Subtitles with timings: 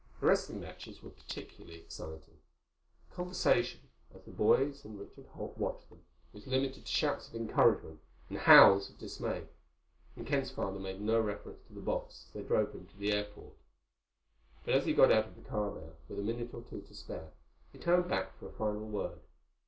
[0.19, 2.39] The wrestling matches were particularly exciting.
[3.13, 3.81] Conversation,
[4.15, 6.01] as the boys and Richard Holt watched them,
[6.33, 9.43] was limited to shouts of encouragement and howls of dismay.
[10.15, 12.97] And Ken's father made no reference to the box as they drove him out to
[12.97, 13.53] the airport.
[14.65, 16.95] But as he got out of the car there, with a minute or two to
[16.95, 17.33] spare,
[17.71, 19.19] he turned back for a final word.